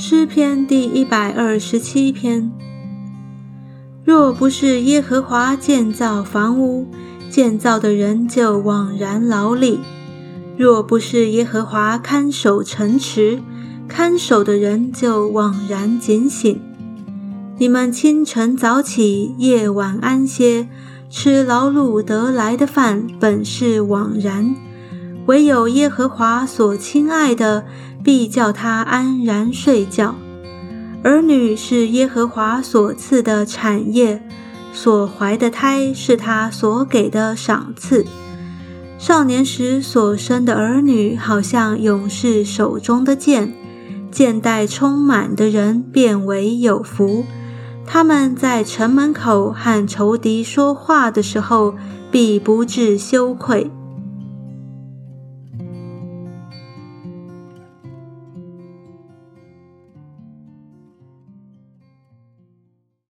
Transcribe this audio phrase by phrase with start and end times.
[0.00, 2.52] 诗篇第一百二十七篇。
[4.04, 6.86] 若不是耶和华建造房屋，
[7.28, 9.80] 建造的人就枉然劳力；
[10.56, 13.42] 若不是耶和华看守城池，
[13.88, 16.60] 看守的人就枉然警醒。
[17.58, 20.68] 你们清晨早起，夜晚安歇，
[21.10, 24.54] 吃劳碌得来的饭，本是枉然；
[25.28, 27.64] 唯有耶和华所亲爱的。
[28.04, 30.14] 必叫他安然睡觉。
[31.02, 34.22] 儿女是耶和华所赐的产业，
[34.72, 38.06] 所怀的胎是他所给的赏赐。
[38.96, 43.52] 少年时所生的儿女，好像勇士手中的剑，
[44.10, 47.24] 剑带充满的人变为有福。
[47.84, 51.74] 他们在城门口和仇敌说话的时候，
[52.10, 53.70] 必不致羞愧。